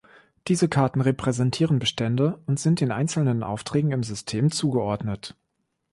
Diese 0.47 0.67
Karten 0.67 0.99
repräsentieren 0.99 1.77
Bestände 1.77 2.41
und 2.47 2.59
sind 2.59 2.79
den 2.81 2.91
einzelnen 2.91 3.43
Aufträgen 3.43 3.91
im 3.91 4.01
System 4.01 4.49
zugeordnet. 4.49 5.37